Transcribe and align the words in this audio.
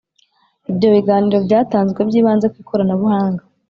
ibyo 0.71 0.87
biganiro 0.95 1.37
byatanzwe 1.47 1.99
byibanze 2.09 2.45
ku 2.51 2.57
ikoranabuhanga 2.63 3.43